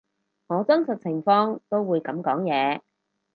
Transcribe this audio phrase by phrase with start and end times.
[0.47, 2.81] 我真實情況都會噉講嘢